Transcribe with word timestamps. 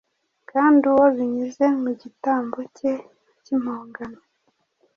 kandi 0.51 0.81
uwo 0.91 1.05
binyuze 1.15 1.65
mu 1.81 1.91
gitambo 2.01 2.57
cye 2.77 2.93
cy’impongano, 3.43 4.19